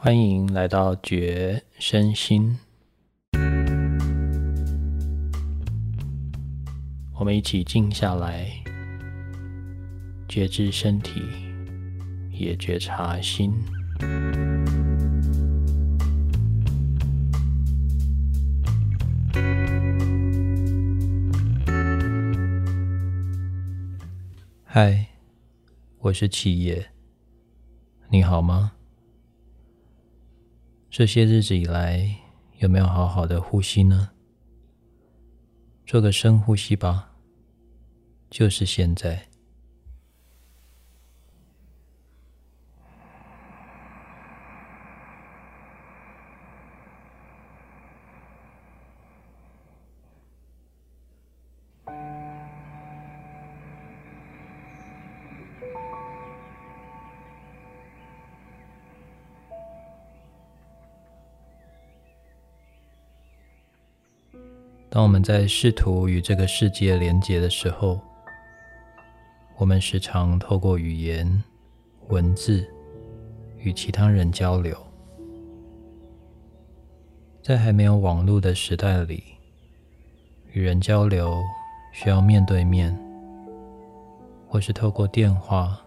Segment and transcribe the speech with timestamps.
[0.00, 2.56] 欢迎来到觉身心，
[7.14, 8.48] 我们一起静下来，
[10.28, 11.20] 觉知身体，
[12.30, 13.52] 也觉察心。
[24.64, 25.08] 嗨，
[25.98, 26.88] 我是七野，
[28.10, 28.74] 你好吗？
[30.90, 32.16] 这些日子以来，
[32.58, 34.10] 有没有好好的呼吸呢？
[35.86, 37.12] 做个深呼吸吧，
[38.30, 39.27] 就是现在。
[64.90, 68.00] 当我们在试图与这个世界连接的时候，
[69.56, 71.44] 我们时常透过语言、
[72.08, 72.66] 文字
[73.58, 74.76] 与其他人交流。
[77.42, 79.22] 在还没有网络的时代里，
[80.52, 81.42] 与人交流
[81.92, 82.98] 需要面对面，
[84.46, 85.78] 或是透过电话、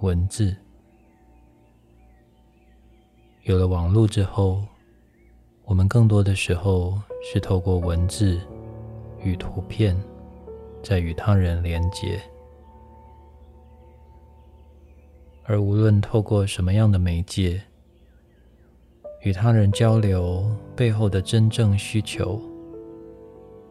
[0.00, 0.56] 文字。
[3.44, 4.64] 有了网络之后，
[5.66, 8.40] 我们更多的时候是透过文字
[9.20, 10.00] 与图片，
[10.80, 12.20] 在与他人连接。
[15.42, 17.60] 而无论透过什么样的媒介，
[19.22, 22.40] 与他人交流背后的真正需求，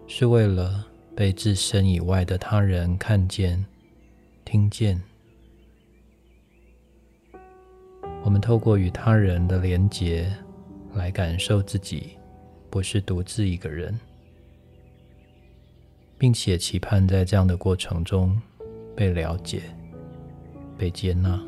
[0.06, 0.86] 是为了
[1.16, 3.66] 被自身以外的他人看见、
[4.44, 5.02] 听见。
[8.22, 10.30] 我们透过与他人的连接。
[10.96, 12.18] 来感受自己
[12.70, 14.00] 不是独自一个人，
[16.18, 18.42] 并且期盼在这样的过程中
[18.96, 19.64] 被了解、
[20.78, 21.40] 被接纳。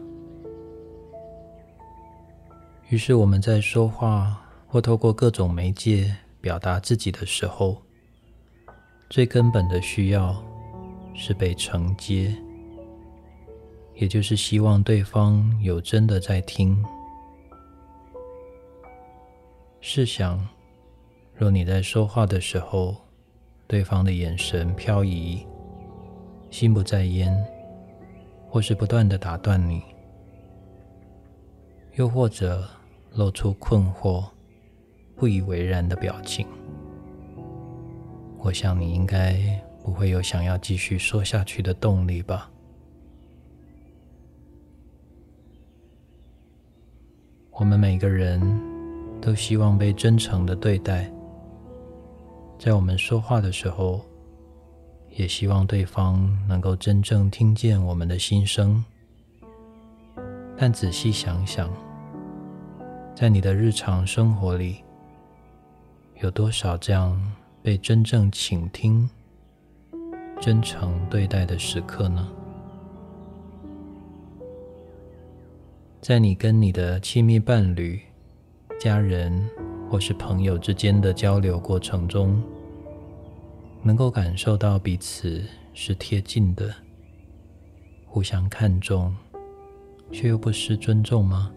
[2.90, 7.82] 于是我们在说话或透过各种媒介表达自己的时候，
[9.10, 10.42] 最根本的需要
[11.14, 12.34] 是被承接，
[13.96, 16.82] 也就是希望对方有真的在听。
[19.90, 20.46] 试想，
[21.34, 22.94] 若你在说话的时候，
[23.68, 25.48] 对方的眼神飘移，
[26.50, 27.34] 心不在焉，
[28.50, 29.82] 或是不断的打断你，
[31.96, 32.68] 又或者
[33.14, 34.26] 露出困惑、
[35.16, 36.46] 不以为然的表情，
[38.40, 39.40] 我想你应该
[39.86, 42.52] 不会有想要继续说下去的动力吧？
[47.52, 48.77] 我们每个人。
[49.22, 51.12] 都希望被真诚的对待，
[52.58, 54.02] 在我们说话的时候，
[55.10, 58.84] 也希望对方能够真正听见我们的心声。
[60.56, 61.70] 但仔细想想，
[63.14, 64.78] 在你的日常生活里，
[66.22, 67.20] 有多少这样
[67.62, 69.10] 被真正倾听、
[70.40, 72.28] 真诚对待的时刻呢？
[76.00, 78.00] 在你跟你的亲密伴侣。
[78.80, 79.50] 家人
[79.90, 82.42] 或是朋友之间的交流过程中，
[83.82, 85.44] 能够感受到彼此
[85.74, 86.72] 是贴近的，
[88.06, 89.16] 互相看重，
[90.12, 91.52] 却又不失尊重吗？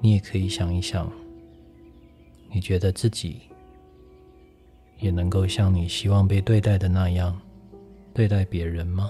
[0.00, 1.08] 你也可以想一想，
[2.50, 3.42] 你觉得自己
[4.98, 7.40] 也能够像你希望被对待的那样
[8.12, 9.08] 对待别人吗？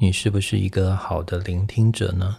[0.00, 2.38] 你是不是一个好的聆听者呢？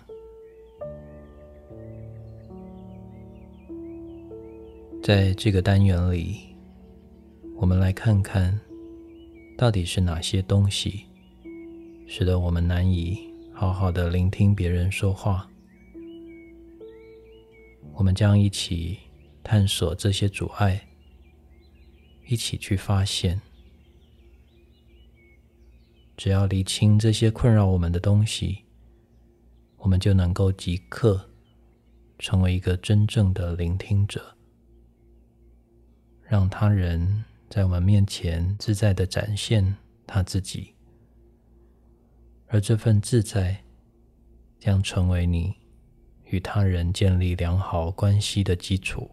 [5.03, 6.55] 在这个单元里，
[7.57, 8.57] 我们来看看，
[9.57, 11.03] 到底是哪些东西，
[12.07, 15.45] 使得我们难以好好的聆听别人说话。
[17.91, 18.97] 我们将一起
[19.43, 20.87] 探索这些阻碍，
[22.25, 23.41] 一起去发现。
[26.19, 28.65] 只要理清这些困扰我们的东西，
[29.77, 31.29] 我们就能够即刻
[32.17, 34.35] 成为一个真正的聆听者，
[36.21, 40.73] 让他人在我们面前自在的展现他自己，
[42.47, 43.63] 而这份自在
[44.59, 45.55] 将成为你
[46.25, 49.09] 与他人建立良好关系的基础。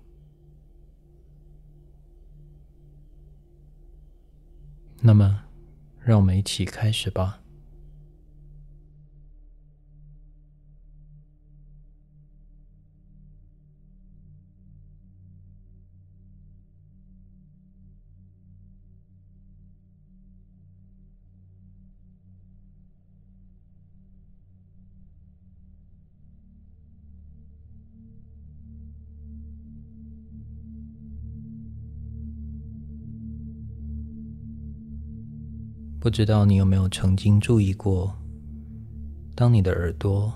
[5.00, 5.45] 那么。
[6.06, 7.40] 让我们一起开始吧。
[36.06, 38.16] 不知道你有没有曾经注意过，
[39.34, 40.32] 当你的耳朵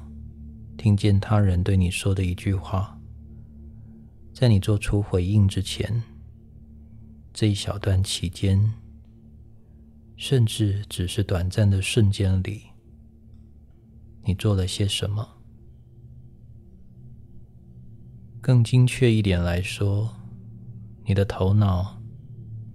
[0.76, 2.98] 听见他人对你说的一句话，
[4.34, 6.02] 在你做出回应之前，
[7.32, 8.72] 这一小段期间，
[10.16, 12.62] 甚至只是短暂的瞬间里，
[14.24, 15.24] 你做了些什么？
[18.40, 20.16] 更精确一点来说，
[21.04, 22.02] 你的头脑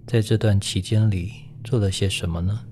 [0.06, 1.30] 在这段期间里
[1.62, 2.66] 做了些什么呢？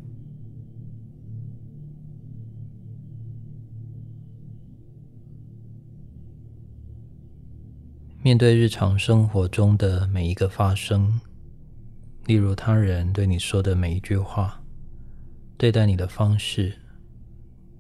[8.24, 11.20] 面对日常生活中的每一个发生，
[12.24, 14.62] 例如他人对你说的每一句话，
[15.58, 16.72] 对待你的方式，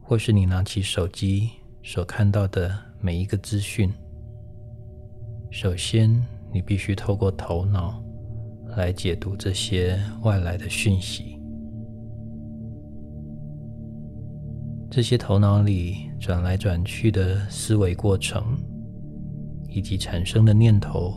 [0.02, 1.48] 或是你拿起手机
[1.82, 3.90] 所看到的每一个资讯，
[5.50, 8.04] 首先你必须透过头脑
[8.76, 11.40] 来解读这些外来的讯息。
[14.90, 18.54] 这些头脑里转来转去的思维过程。
[19.74, 21.12] 以及产生的念头、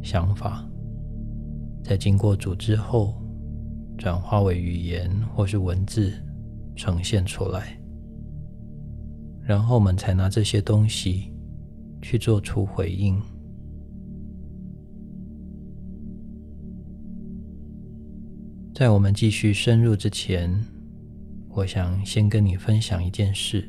[0.00, 0.64] 想法，
[1.82, 3.20] 在经过组织后，
[3.98, 6.12] 转化为语言或是文字
[6.76, 7.76] 呈现出来，
[9.42, 11.32] 然后我们才拿这些东西
[12.00, 13.20] 去做出回应。
[18.72, 20.64] 在我们继续深入之前，
[21.48, 23.68] 我想先跟你分享一件事。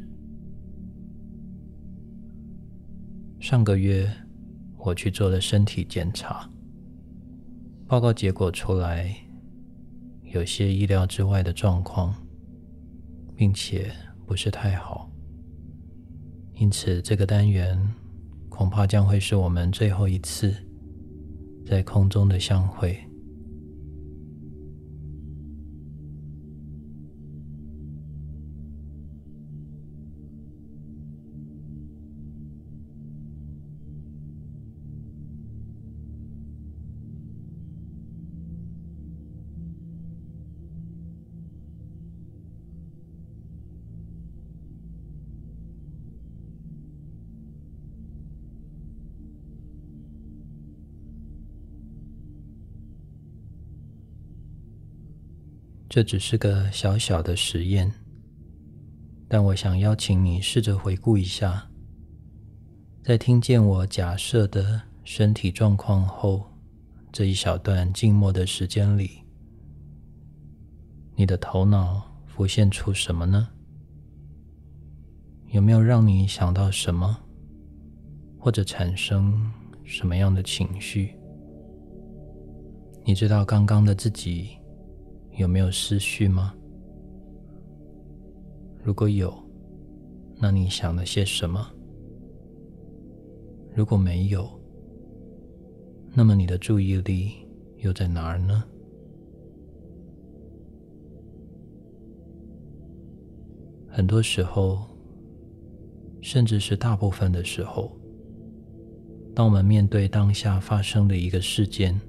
[3.39, 4.11] 上个月，
[4.77, 6.49] 我去做了身体检查，
[7.87, 9.15] 报告结果出来，
[10.23, 12.15] 有些意料之外的状况，
[13.35, 13.91] 并且
[14.25, 15.11] 不是太好，
[16.53, 17.79] 因此这个单元
[18.49, 20.53] 恐怕将会是我们最后一次
[21.65, 22.97] 在空中的相会。
[55.95, 57.89] 这只是个小小的实验，
[59.29, 61.69] 但我想邀请你试着回顾一下，
[63.01, 66.51] 在听见我假设的身体状况后，
[67.13, 69.21] 这一小段静默的时间里，
[71.15, 73.47] 你的头脑浮现出什么呢？
[75.51, 77.17] 有没有让你想到什么，
[78.37, 79.49] 或者产生
[79.85, 81.15] 什么样的情绪？
[83.05, 84.57] 你知道刚刚的自己？
[85.37, 86.53] 有没有思绪吗？
[88.81, 89.33] 如果有，
[90.37, 91.67] 那你想了些什么？
[93.73, 94.49] 如果没有，
[96.13, 97.31] 那么你的注意力
[97.79, 98.63] 又在哪儿呢？
[103.89, 104.87] 很多时候，
[106.21, 107.91] 甚至是大部分的时候，
[109.33, 111.99] 当我们面对当下发生的一个事件，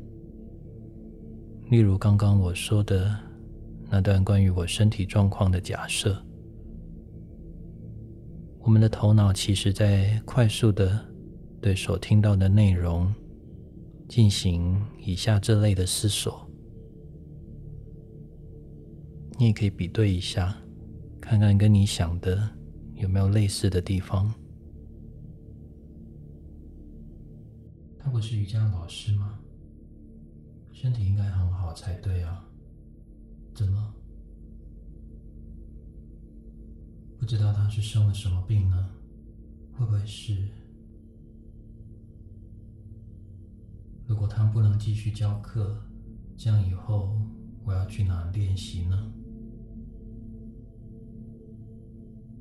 [1.71, 3.17] 例如刚刚我说的
[3.97, 6.23] 那段关于我身体状况的假设，
[8.61, 11.03] 我们的头脑其实在快速的
[11.63, 13.11] 对所听到的内容
[14.07, 16.47] 进行以下这类的思索。
[19.39, 20.55] 你也可以比对一下，
[21.19, 22.47] 看看跟你想的
[22.97, 24.31] 有没有类似的地方。
[27.99, 29.39] 他不是瑜伽老师吗？
[30.71, 32.45] 身体应该很好才对啊，
[33.57, 33.91] 怎么
[37.19, 38.91] 不知道他是生了什么病呢？
[39.73, 40.47] 会不会是？
[44.07, 45.83] 如果他不能继续教课，
[46.37, 47.19] 这样以后
[47.65, 49.11] 我要去哪练习呢？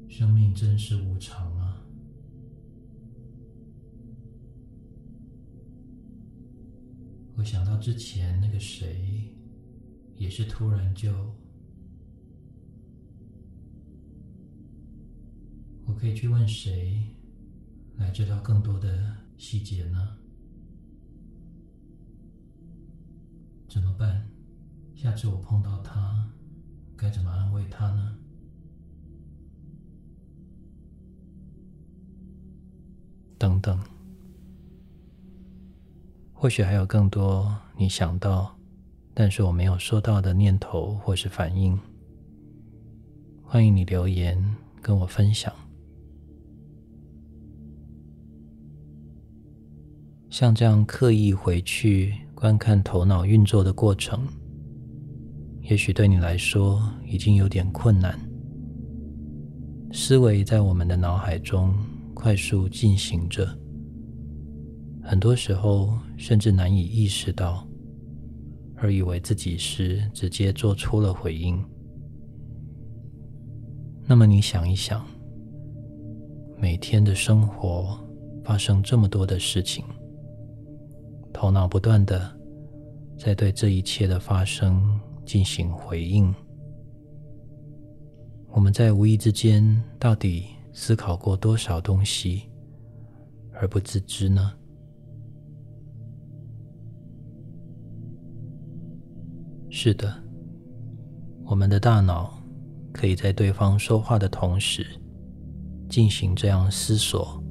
[0.09, 1.81] 生命真是无常啊！
[7.37, 9.14] 我想到之前那个谁，
[10.17, 11.11] 也是突然就，
[15.85, 17.03] 我可以去问谁
[17.97, 20.17] 来知道更多的细节呢？
[23.67, 24.25] 怎么办？
[24.95, 26.31] 下次我碰到他，
[26.95, 28.17] 该怎么安慰他呢？
[33.37, 33.77] 等等。
[36.33, 38.54] 或许还有更多你想到，
[39.17, 41.79] 但是我没有收到的念头或是反应，
[43.41, 44.37] 欢迎你留言
[44.81, 45.51] 跟我分享。
[50.29, 54.27] 像这样刻意回去观看头脑运作的过程，
[55.61, 58.19] 也许对你来说已经有点困难。
[59.93, 61.73] 思维在我们的脑海中
[62.13, 63.47] 快速进行着，
[65.01, 67.65] 很多时候甚至难以意识到，
[68.85, 71.59] 而以为自己是直接做出了回应。
[74.05, 75.03] 那么你想一想，
[76.55, 77.97] 每天的生活
[78.43, 79.83] 发生这么多的事情。
[81.33, 82.31] 头脑不断的
[83.17, 86.31] 在对这一切的发生进行回应。
[88.51, 92.43] 我们在无意之间到底思考过多少东西
[93.51, 94.53] 而不自知呢？
[99.77, 100.23] 是的，
[101.43, 102.41] 我们的大脑
[102.93, 104.87] 可以在对方说话的同时
[105.89, 107.43] 进行这样思索、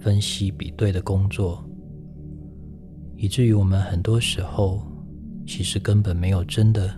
[0.00, 1.62] 分析、比对的工作。
[3.14, 4.82] 以至于我们很多时候
[5.46, 6.90] 其实根本没有真的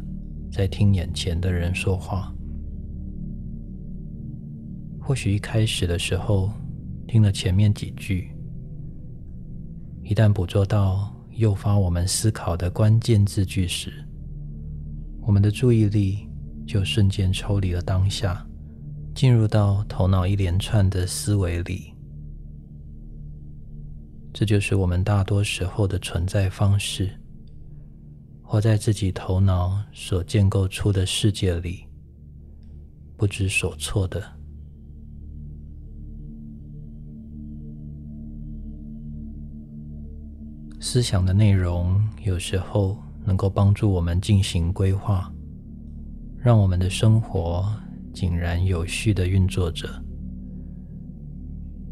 [0.49, 2.33] 在听眼前的人说话。
[5.01, 6.53] 或许一开始的时候
[7.09, 8.31] 听了前面几句，
[10.05, 13.93] 一旦捕捉到诱发我们思考的关键字句时，
[15.29, 16.27] 我们的注意力
[16.67, 18.47] 就瞬间抽离了当下，
[19.15, 21.93] 进入到头脑一连串的思维里。
[24.33, 27.11] 这就是我们大多时候的存在方式，
[28.43, 31.85] 活在自己头脑所建构出的世界里，
[33.15, 34.25] 不知所措的。
[40.81, 42.97] 思想的内容有时候
[43.29, 45.31] 能够帮助我们进行规划，
[46.39, 47.71] 让我们的生活
[48.15, 49.87] 井然有序的运作着，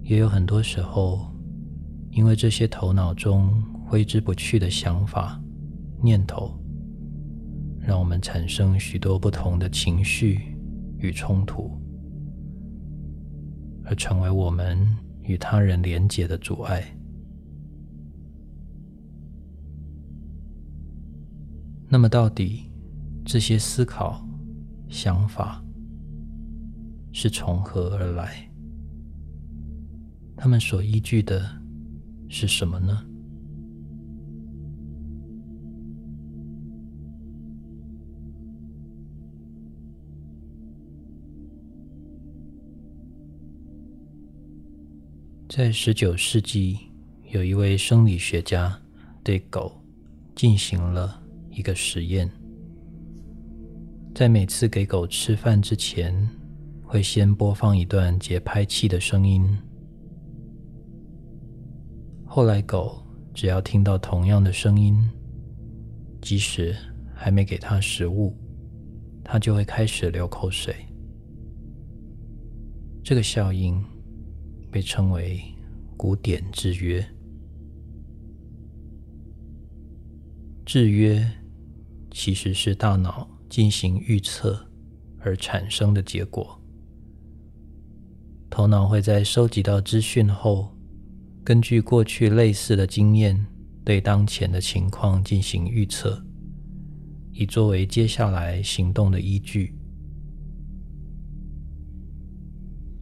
[0.02, 1.30] 也有很多时候。
[2.10, 5.38] 因为这些头脑中挥之不去的想法、
[6.02, 6.58] 念头，
[7.78, 10.56] 让我们产生许多不同的情绪
[10.96, 11.70] 与冲突，
[13.84, 14.78] 而成为我们
[15.24, 16.95] 与他人连结的阻碍。
[21.88, 22.70] 那么，到底
[23.24, 24.26] 这些思考、
[24.88, 25.64] 想法
[27.12, 28.50] 是从何而来？
[30.36, 31.48] 他们所依据的？
[32.28, 33.06] 是什么呢？
[45.48, 46.76] 在十九世纪，
[47.30, 48.78] 有一位生理学家
[49.22, 49.80] 对狗
[50.34, 51.22] 进行了
[51.56, 52.30] 一个实验，
[54.14, 56.14] 在每次给狗吃饭之前，
[56.84, 59.42] 会先播放一段节拍器的声音。
[62.26, 64.94] 后来，狗只要听到同样的声音，
[66.20, 66.76] 即使
[67.14, 68.36] 还没给它食物，
[69.24, 70.76] 它就会开始流口水。
[73.02, 73.82] 这个效应
[74.70, 75.40] 被称为
[75.96, 77.02] “古典制约”。
[80.66, 81.24] 制约
[82.18, 84.66] 其实是大脑进行预测
[85.20, 86.58] 而产生的结果。
[88.48, 90.74] 头脑会在收集到资讯后。
[91.44, 93.46] 根据过去类似的经验，
[93.84, 96.24] 对当前的情况进行预测，
[97.32, 99.74] 以作为接下来行动的依据。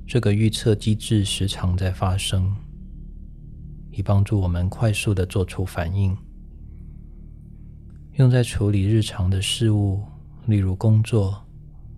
[0.09, 2.52] 这个预测机制时常在发生，
[3.92, 6.14] 以帮助我们快速的做出反应，
[8.14, 10.00] 用在处理日常的事物，
[10.47, 11.44] 例如工作、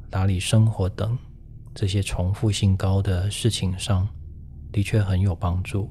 [0.08, 1.16] 打理生活等
[1.75, 4.08] 这些重复性高的事情上，
[4.73, 5.90] 的确很有帮助。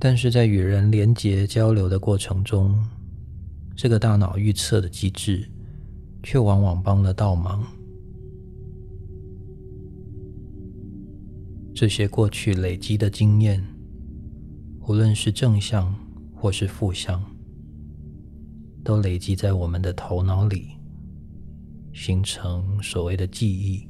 [0.00, 2.84] 但是在与人连结交流的过程中，
[3.76, 5.48] 这个大脑预测的机制
[6.20, 7.64] 却往往帮了倒忙。
[11.72, 13.64] 这些过去累积的经验，
[14.88, 15.94] 无论是正向
[16.34, 17.24] 或是负向，
[18.84, 20.76] 都累积在我们的头脑里，
[21.94, 23.88] 形成所谓的记忆。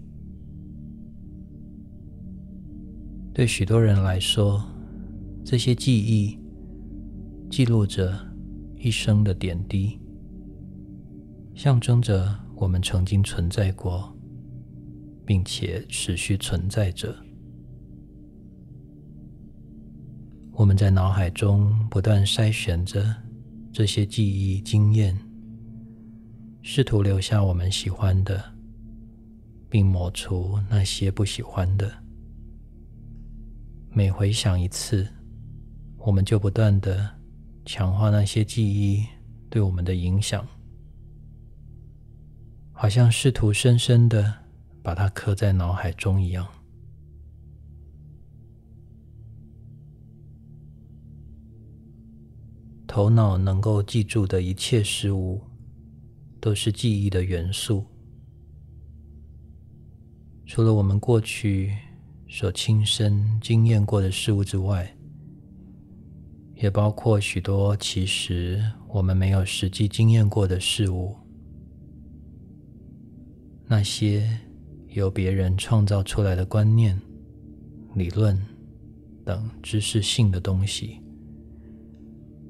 [3.35, 4.65] 对许多人来说，
[5.45, 6.39] 这些记忆
[7.51, 8.17] 记录着
[8.77, 9.99] 一生的点滴，
[11.55, 14.17] 象征着我们曾经存在过，
[15.27, 17.13] 并且持续存在着。
[20.53, 23.05] 我们在脑海中不断筛选着
[23.75, 25.19] 这些记忆经验，
[26.63, 28.41] 试图留下我们喜欢的，
[29.69, 31.93] 并抹除那些不喜欢的。
[33.91, 35.09] 每回想一次，
[35.99, 37.11] 我们就不断的
[37.67, 39.05] 强化那些记忆
[39.51, 40.47] 对我们的影响，
[42.71, 44.33] 好像试图深深的
[44.85, 46.47] 把它刻在脑海中一样。
[52.95, 55.43] 头脑能够记住的一切事物，
[56.41, 57.85] 都是记忆的元素，
[60.47, 61.75] 除了我们过去。
[62.29, 64.97] 所亲身经验过的事物之外，
[66.55, 71.17] 也包括许多其实我们没有实际经验过的事物。
[73.67, 74.39] 那些
[74.91, 76.97] 由别人创造出来的观念、
[77.97, 78.41] 理论
[79.25, 81.01] 等知识性的东西，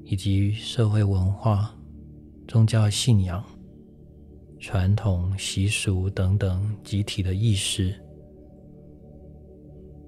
[0.05, 1.75] 以及社会文化、
[2.47, 3.43] 宗教信仰、
[4.59, 7.93] 传统习俗等等集体的意识。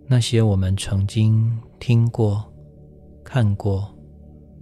[0.07, 2.45] 那些我们曾经听过、
[3.23, 3.93] 看过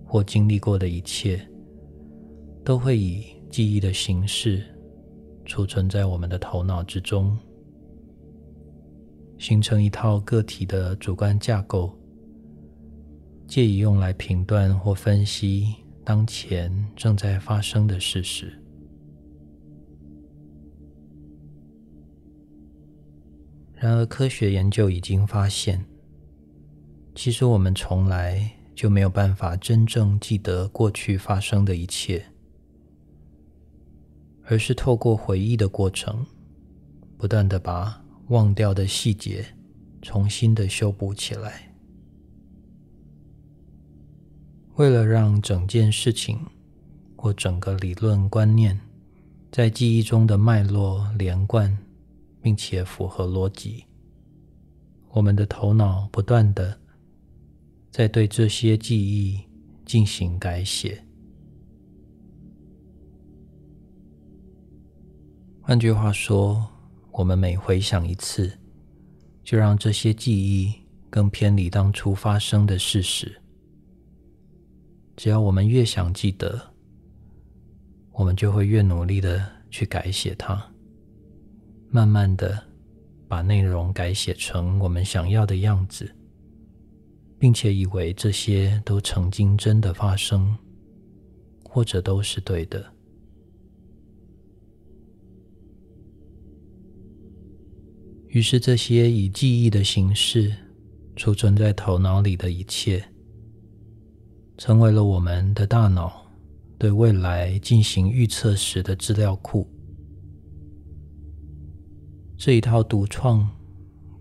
[0.03, 1.39] 或经历过的一切，
[2.63, 4.63] 都会以记忆的形式
[5.45, 7.37] 储存在我们的头脑之中，
[9.37, 11.93] 形成一套个体的主观架构，
[13.47, 18.61] 借以用来评断或分析当前正在发生的事实。
[23.73, 25.85] 然而，科学研究已经发现，
[27.13, 32.25] 其实我们从来就没有办法真正记得过去发生的一切，
[34.45, 36.25] 而是透过回忆的过程，
[37.17, 39.45] 不断的把忘掉的细节
[40.01, 41.64] 重新的修补起来。
[44.75, 46.39] 为了让整件事情
[47.15, 48.79] 或整个理论观念
[49.51, 51.77] 在记忆中的脉络连贯。
[52.45, 53.83] 并且符合逻辑，
[55.09, 56.79] 我们的头脑不断的
[57.89, 59.41] 在对这些记忆
[59.83, 61.03] 进行改写。
[65.59, 66.63] 换句话说，
[67.09, 68.55] 我们每回想一次，
[69.43, 70.71] 就让这些记忆
[71.09, 73.41] 更偏离当初发生的事实。
[75.15, 76.59] 只要我们越想记得，
[78.11, 80.71] 我们就会越努力的去改写它。
[81.89, 82.61] 慢慢的
[83.27, 86.13] 把内容改写成我们想要的样子，
[87.39, 90.57] 并且以为这些都曾经真的发生，
[91.63, 92.91] 或者都是对的。
[98.27, 100.53] 于是，这些以记忆的形式
[101.15, 103.01] 储存在头脑里的一切，
[104.57, 106.25] 成为了我们的大脑
[106.77, 109.69] 对未来进行预测时的资料库。
[112.37, 113.49] 这一套独创、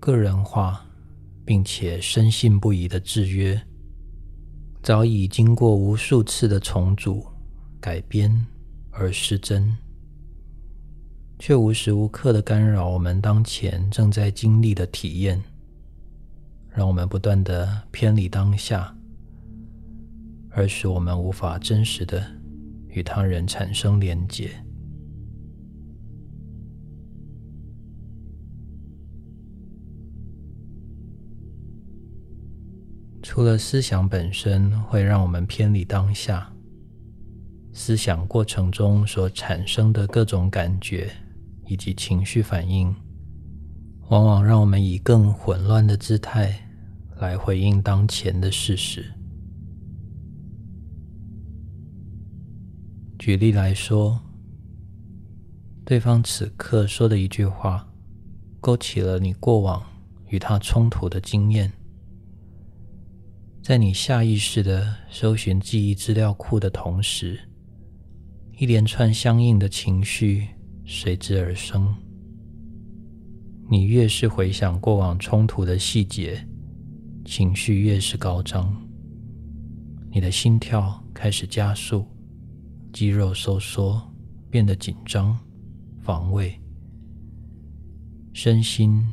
[0.00, 0.84] 个人化，
[1.44, 3.60] 并且深信不疑的制约，
[4.82, 7.24] 早已经过无数次的重组、
[7.80, 8.46] 改编
[8.90, 9.76] 而失真，
[11.38, 15.42] 却无时无刻的干扰我们当前正在经历的体验，
[16.70, 18.96] 让我们不断的偏离当下，
[20.54, 22.24] 而使我们无法真实的
[22.88, 24.50] 与他人产生连结。
[33.20, 36.52] 除了思想本身会让我们偏离当下，
[37.72, 41.10] 思想过程中所产生的各种感觉
[41.66, 42.94] 以及情绪反应，
[44.08, 46.68] 往往让我们以更混乱的姿态
[47.16, 49.13] 来回应当前的事实。
[53.24, 54.20] 举例来说，
[55.82, 57.90] 对方此刻说的一句话，
[58.60, 59.82] 勾起了你过往
[60.28, 61.72] 与他冲突的经验。
[63.62, 67.40] 在你下意识的搜寻记忆资料库的同时，
[68.58, 70.46] 一连串相应的情绪
[70.84, 71.96] 随之而生。
[73.70, 76.46] 你越是回想过往冲突的细节，
[77.24, 78.86] 情绪越是高涨。
[80.10, 82.06] 你的心跳开始加速，
[82.94, 84.00] 肌肉收缩，
[84.48, 85.38] 变得紧张、
[86.00, 86.58] 防卫，
[88.32, 89.06] 身心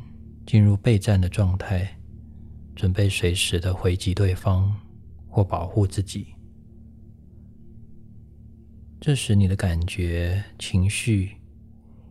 [0.46, 1.98] 进入备战的状态。
[2.74, 4.74] 准备随时的回击对方
[5.28, 6.28] 或保护自己。
[8.98, 11.32] 这时，你的感觉、情绪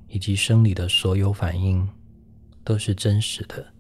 [0.08, 1.86] 以及生理的所有反应
[2.64, 3.74] 都是真实的。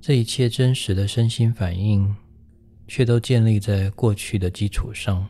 [0.00, 2.14] 这一切真实的身心反应，
[2.88, 5.26] 却都建立在过去的基础上，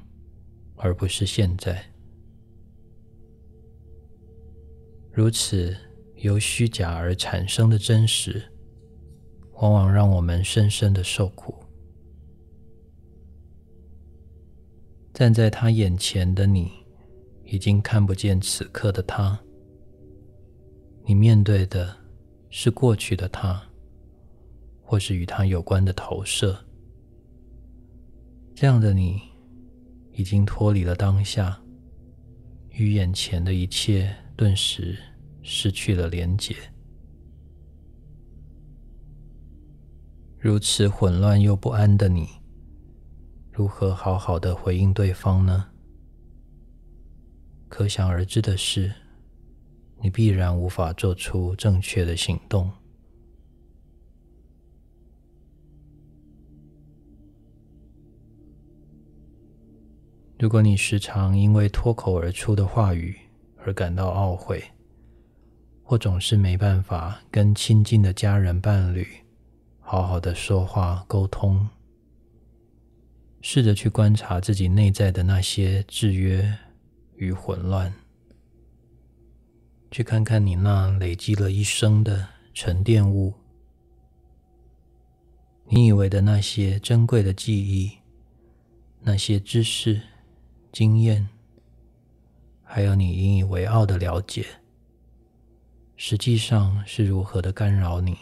[0.82, 1.84] 而不是现在。
[5.12, 5.76] 如此，
[6.16, 8.42] 由虚假而产生的真实，
[9.54, 11.54] 往往让我们深深的受苦。
[15.12, 16.70] 站在他眼前的你，
[17.44, 19.38] 已经看不见此刻的他。
[21.04, 21.94] 你面对的
[22.48, 23.60] 是过去的他，
[24.82, 26.58] 或是与他有关的投射。
[28.54, 29.20] 这样的你，
[30.12, 31.60] 已经脱离了当下，
[32.70, 34.98] 与眼前的一切顿时
[35.42, 36.54] 失去了连结。
[40.38, 42.28] 如此混乱又不安的你。
[43.52, 45.66] 如何好好的回应对方呢？
[47.68, 48.90] 可想而知的是，
[50.00, 52.70] 你必然无法做出正确的行动。
[60.40, 63.14] 如果你时常因为脱口而出的话语
[63.58, 64.64] 而感到懊悔，
[65.82, 69.06] 或总是没办法跟亲近的家人、伴侣
[69.80, 71.68] 好好的说话沟通，
[73.42, 76.50] 试着去观察自己内在的那些制约
[77.16, 77.92] 与混乱，
[79.90, 83.34] 去看看你那累积了一生的沉淀物，
[85.66, 87.92] 你以为的那些珍贵的记忆、
[89.02, 90.00] 那些知识、
[90.72, 91.28] 经验，
[92.62, 94.46] 还有你引以为傲的了解，
[95.96, 98.16] 实际上是如何的干扰你，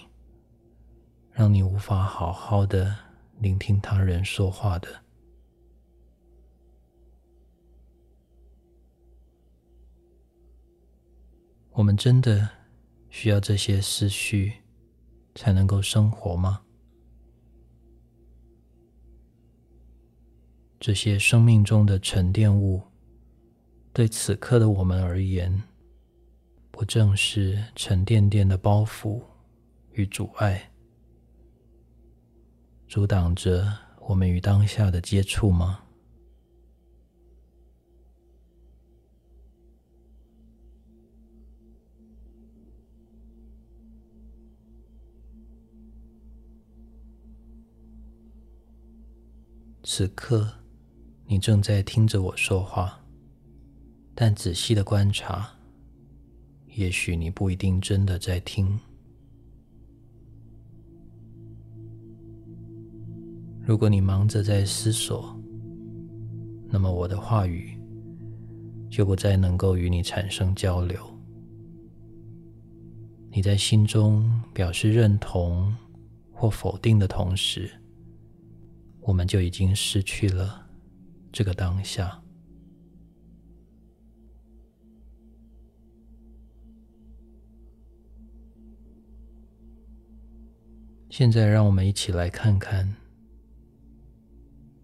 [1.30, 2.96] 让你无法好好的
[3.38, 4.88] 聆听他人说话的。
[11.72, 12.48] 我们真的
[13.10, 14.52] 需要这些思绪
[15.34, 16.62] 才能够生活吗？
[20.80, 22.80] 这些生命中的沉淀物，
[23.92, 25.64] 对此刻的我们而言，
[26.70, 29.20] 不正是沉甸甸的包袱
[29.92, 30.70] 与阻碍，
[32.86, 35.80] 阻挡着我们与当下的接触吗？
[49.82, 50.48] 此刻，
[51.30, 52.98] 你正在听着我说话，
[54.14, 55.46] 但仔细的观察，
[56.74, 58.80] 也许你不一定真的在听。
[63.60, 65.38] 如果你忙着在思索，
[66.66, 67.78] 那么我的话语
[68.88, 70.98] 就不再能够与你产生交流。
[73.30, 75.76] 你在心中表示认同
[76.32, 77.70] 或否定的同时，
[79.02, 80.66] 我们就已经失去了
[81.32, 82.22] 这个当下。
[91.10, 92.94] 现在，让我们一起来看看，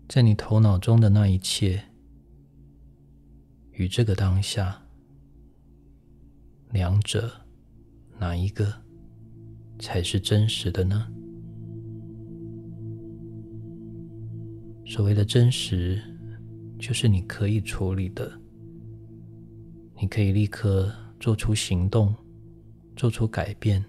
[0.09, 1.85] 在你头脑中的那一切，
[3.73, 4.83] 与这个当下，
[6.71, 7.31] 两者
[8.19, 8.83] 哪一个
[9.79, 11.07] 才是真实的呢？
[14.87, 16.14] 所谓的真实，
[16.85, 18.31] 就是你可以处理的，
[19.99, 22.15] 你可以立刻做出行动，
[22.95, 23.83] 做出改变，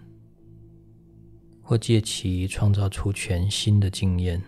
[1.62, 4.42] 或借其创造出全新的经验。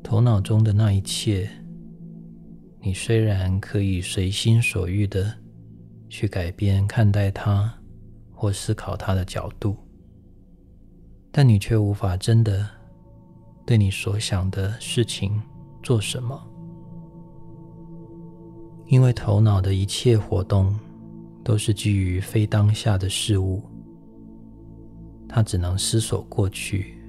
[0.00, 1.50] 头脑中的那一切，
[2.80, 5.36] 你虽然可以随心所欲的
[6.08, 7.76] 去改变看待它
[8.30, 9.76] 或思考它的角度。
[11.34, 12.68] 但你却无法真的
[13.64, 15.40] 对你所想的事情
[15.82, 16.38] 做什么，
[18.86, 20.78] 因为头脑的一切活动
[21.42, 23.62] 都是基于非当下的事物，
[25.26, 27.02] 它只能思索过去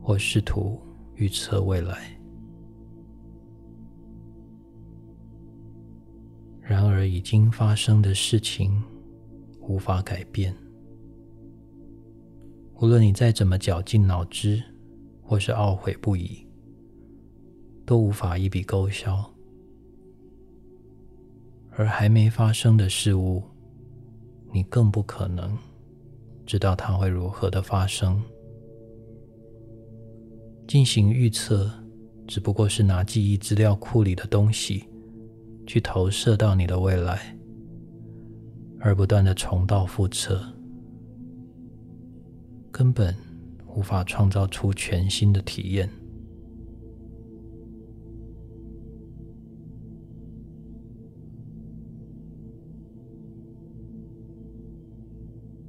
[0.00, 0.80] 或试图
[1.16, 2.16] 预测未来。
[6.60, 8.80] 然而，已经发生的事情
[9.62, 10.54] 无法改变。
[12.80, 14.62] 无论你再怎么绞尽脑汁，
[15.20, 16.46] 或是懊悔不已，
[17.84, 19.22] 都无法一笔勾销。
[21.72, 23.42] 而还没发生的事物，
[24.50, 25.56] 你更不可能
[26.46, 28.22] 知道它会如何的发生。
[30.66, 31.70] 进行预测，
[32.26, 34.86] 只不过是拿记忆资料库里的东西，
[35.66, 37.36] 去投射到你的未来，
[38.78, 40.42] 而不断的重蹈覆辙。
[42.80, 43.14] 根本
[43.76, 45.86] 无法创造出全新的体验。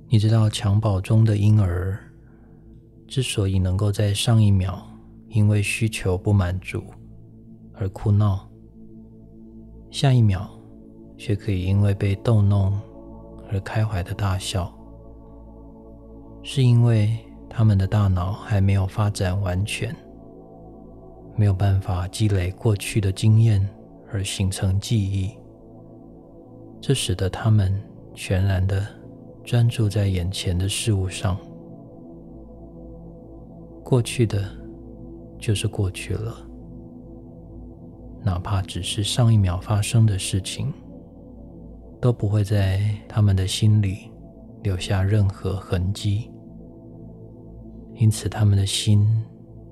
[0.08, 2.00] 你知道襁褓中的婴儿
[3.10, 4.82] 之所以能够在上一秒
[5.28, 6.82] 因为需求不满足
[7.74, 8.50] 而哭闹
[9.90, 10.50] 下一秒
[11.18, 12.80] 却可以因为被逗弄
[13.50, 14.81] 而开怀的大笑。
[16.44, 17.18] 是因为
[17.50, 19.96] 他们的大脑还没有发展完全，
[21.36, 23.68] 没有办法积累过去的经验
[24.12, 25.32] 而形成记忆，
[26.82, 27.72] 这使得他们
[28.14, 28.86] 全然的
[29.44, 31.38] 专注在眼前的事物上，
[33.84, 34.44] 过去的
[35.38, 36.36] 就是过去了。
[38.24, 40.74] 哪怕只是上一秒发生的事情，
[42.00, 44.12] 都不会在他们的心里
[44.62, 46.32] 留下任何痕迹。
[47.96, 49.08] 因此，他们的心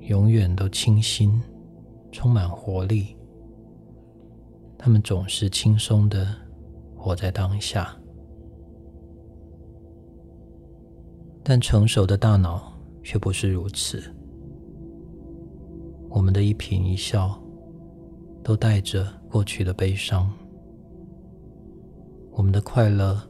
[0.02, 1.42] 永远都清新，
[2.12, 3.16] 充满活力。
[4.78, 6.28] 他们总是轻松的
[6.96, 7.96] 活在当下。
[11.44, 12.74] 但成熟的大脑
[13.04, 14.04] 却不是如此。
[16.10, 17.40] 我们的一颦一笑。
[18.42, 20.28] 都带着过去的悲伤。
[22.32, 23.22] 我们的快乐，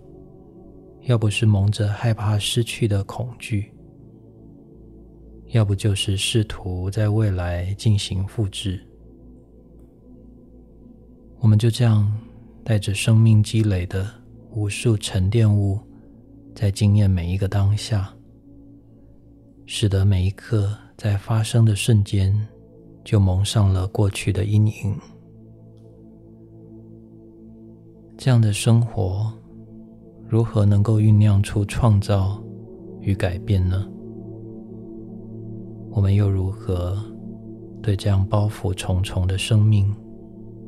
[1.01, 3.73] 要不是蒙着害怕失去的恐惧，
[5.47, 8.79] 要不就是试图在未来进行复制。
[11.39, 12.11] 我们就这样
[12.63, 14.07] 带着生命积累的
[14.51, 15.79] 无数沉淀物，
[16.53, 18.13] 在经验每一个当下，
[19.65, 22.47] 使得每一刻在发生的瞬间。
[23.01, 24.95] 就蒙上了过去的阴影。
[28.15, 29.33] 这样的生活，
[30.29, 32.39] 如何能够酝酿出创造
[33.01, 33.89] 与改变呢？
[35.89, 36.95] 我们又如何
[37.81, 39.91] 对这样包袱重重的生命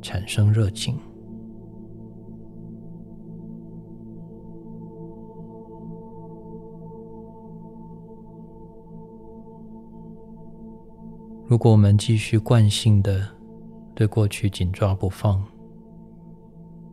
[0.01, 0.95] 产生热情？
[11.45, 13.27] 如果我们继续惯性的
[13.93, 15.43] 对过去紧抓不放，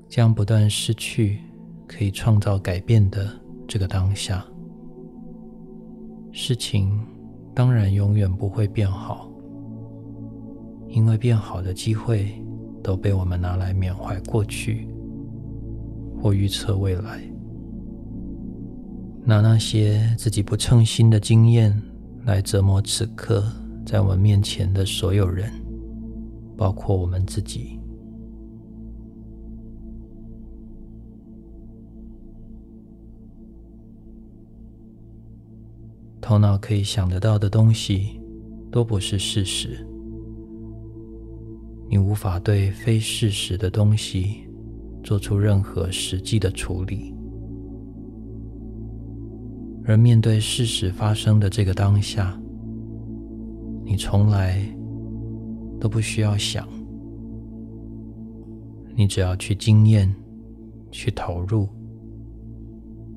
[0.06, 1.38] 将不断失去
[1.88, 3.28] 可以创造改变的
[3.66, 4.44] 这个当下，
[6.30, 7.00] 事情
[7.54, 9.28] 当然永远不会变好，
[10.88, 12.30] 因为变好的机会
[12.82, 14.86] 都被我们拿来缅怀过去
[16.20, 17.20] 或预测未来，
[19.24, 21.74] 拿那些自己不称心的经验
[22.24, 23.42] 来折磨此刻。
[23.86, 25.50] 在我们面前的所有人，
[26.58, 27.77] 包括我们自己，
[36.28, 38.20] 头脑可以想得到的东西，
[38.70, 39.82] 都不是事实。
[41.88, 44.46] 你无法对非事实的东西
[45.02, 47.14] 做出任何实际的处理，
[49.86, 52.38] 而面对事实发生的这个当下。
[53.82, 54.60] 你从来
[55.80, 56.68] 都不需要想，
[58.94, 60.14] 你只要去经验、
[60.90, 61.66] 去投入、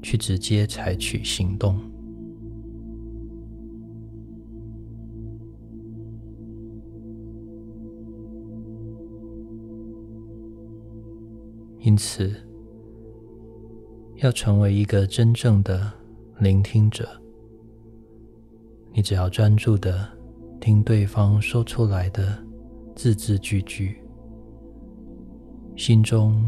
[0.01, 1.77] 去直接采取行动。
[11.81, 12.31] 因此，
[14.15, 15.91] 要成为一个真正的
[16.39, 17.07] 聆听者，
[18.93, 20.07] 你只要专注的。
[20.59, 22.37] 听对方说出来的
[22.95, 23.97] 字字句句，
[25.75, 26.39] 心中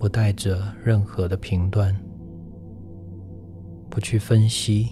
[0.00, 1.96] 不带着任何的评断，
[3.88, 4.88] 不去分析，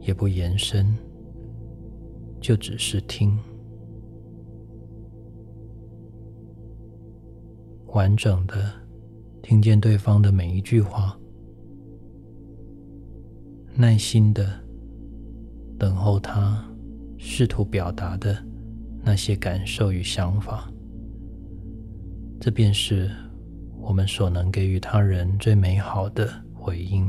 [0.00, 0.96] 也不延伸，
[2.40, 3.38] 就只是听，
[7.92, 8.72] 完整的
[9.42, 11.16] 听见对方的每一句话，
[13.74, 14.60] 耐心的
[15.78, 16.62] 等候他。
[17.24, 18.36] 试图表达的
[19.00, 20.68] 那些感受与想法，
[22.40, 23.08] 这便是
[23.80, 27.08] 我们所能给予他人最美好的回应，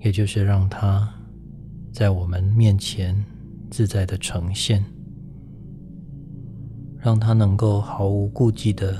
[0.00, 1.10] 也就是让他
[1.90, 3.16] 在我们面前
[3.70, 4.84] 自在的呈现，
[7.02, 8.94] 让他能够毫无顾忌的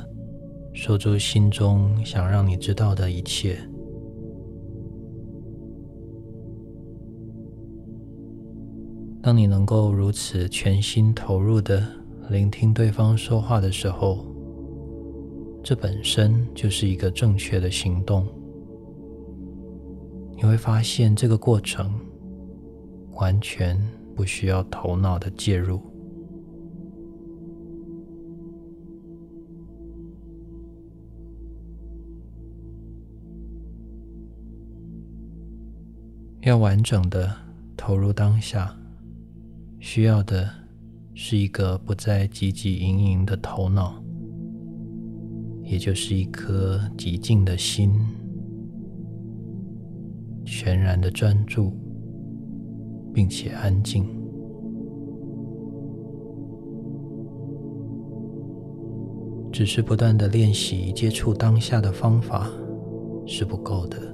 [0.73, 3.57] 说出心中想让你知道的一切。
[9.23, 11.87] 当你能够如此全心投入的
[12.29, 14.27] 聆听对方说话的时候，
[15.63, 18.27] 这本身就是一个正确的行动。
[20.35, 21.95] 你会发现，这个过程
[23.13, 23.81] 完全
[24.17, 25.92] 不需要头脑的介入。
[36.43, 37.33] 要完整的
[37.77, 38.77] 投入当下，
[39.79, 40.51] 需要的
[41.15, 44.03] 是一个不再汲汲营营的头脑，
[45.63, 47.93] 也就是一颗极静的心，
[50.45, 51.73] 全然的专注，
[53.15, 54.05] 并且安静。
[59.53, 62.51] 只是不断的练习接触当下的方法
[63.27, 64.13] 是不够的。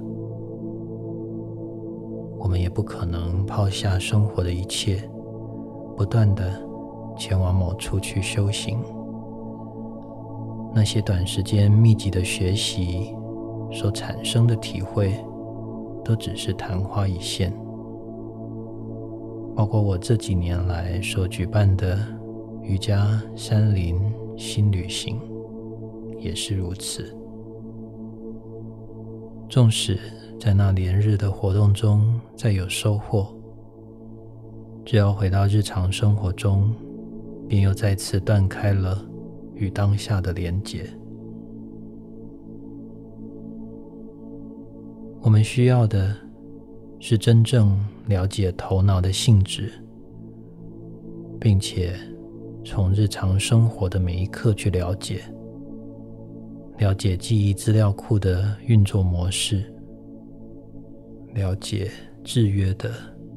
[2.39, 5.07] 我们也不可能抛下生活的一切，
[5.95, 6.51] 不断的
[7.17, 8.79] 前往某处去修行。
[10.73, 13.13] 那些短时间密集的学习
[13.71, 15.13] 所产生的体会，
[16.03, 17.51] 都只是昙花一现。
[19.55, 21.99] 包括我这几年来所举办的
[22.63, 23.99] 瑜伽山林
[24.37, 25.19] 新旅行，
[26.17, 27.13] 也是如此。
[29.49, 29.99] 纵使
[30.39, 33.27] 在那连日的活动中再有收获，
[34.85, 36.71] 只要回到日常生活中，
[37.47, 39.03] 便又再次断开了
[39.55, 40.85] 与当下的连结。
[45.21, 46.15] 我们需要的
[46.99, 49.73] 是真正了解头脑的性质，
[51.39, 51.95] 并且
[52.63, 55.23] 从日常生活的每一刻去了解，
[56.79, 59.63] 了解记忆资料库的运作模式。
[61.33, 61.91] 了解
[62.23, 62.91] 制约的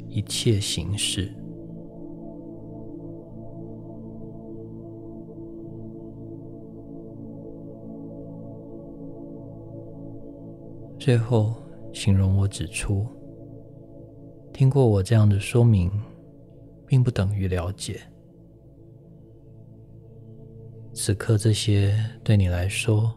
[0.08, 1.30] 一切形式，
[10.98, 11.54] 最后，
[11.92, 13.06] 形容我指出：
[14.52, 15.90] 听过我这样的说明，
[16.86, 18.00] 并不等于了解。
[20.94, 23.14] 此刻，这些对你来说，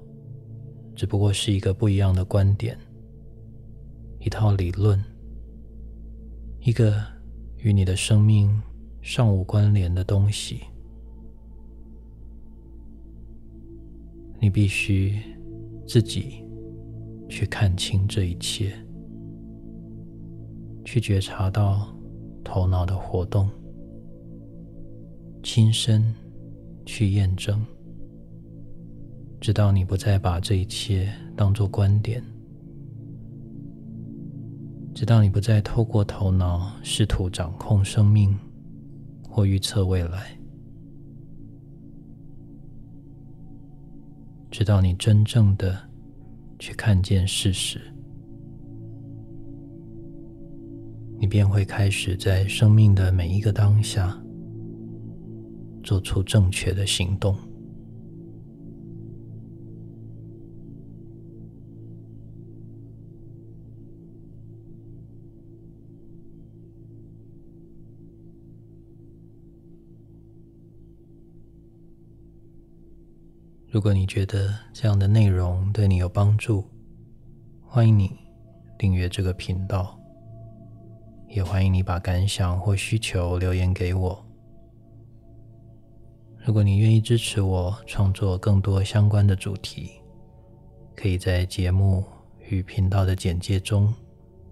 [0.96, 2.78] 只不过是一个不一样的观点。
[4.20, 5.00] 一套理论，
[6.62, 7.00] 一个
[7.58, 8.60] 与你的生命
[9.02, 10.62] 尚无关联的东西，
[14.40, 15.20] 你必须
[15.86, 16.44] 自己
[17.30, 18.74] 去看清这一切，
[20.84, 21.96] 去觉察到
[22.44, 23.50] 头脑的活动，
[25.44, 26.16] 亲身
[26.86, 27.64] 去验证，
[29.40, 32.24] 直到你不再把这一切当作观点。
[34.94, 38.34] 直到你不再透过头脑试图掌控生命
[39.30, 40.40] 或预测未来，
[44.50, 45.78] 直到你真正的
[46.58, 47.82] 去看见事实，
[51.20, 54.18] 你便会开始在生命的每一个当下
[55.84, 57.36] 做出正确的行动。
[73.76, 76.64] 如果你觉得这样的内容对你有帮助，
[77.62, 78.10] 欢迎你
[78.78, 80.00] 订阅这个频道，
[81.28, 84.26] 也欢迎你把感想或需求留言给我。
[86.38, 89.92] 如果你愿意支持我创作更多相关的主题，
[90.96, 92.02] 可以在节目
[92.48, 93.94] 与频道的简介中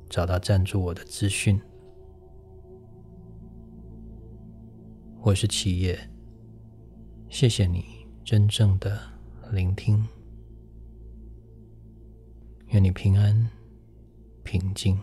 [0.10, 1.58] 找到赞助我的资讯。
[5.22, 5.97] 我是企业，
[7.30, 7.86] 谢谢你
[8.26, 9.12] 真正的。
[9.54, 10.04] 聆听，
[12.70, 13.51] 愿你平安、
[14.43, 14.97] 平静。